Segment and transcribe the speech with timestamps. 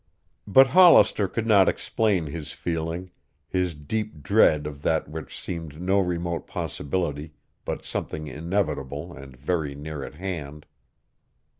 [0.47, 3.11] But Hollister could not explain his feeling,
[3.47, 7.33] his deep dread of that which seemed no remote possibility
[7.65, 10.65] but something inevitable and very near at hand.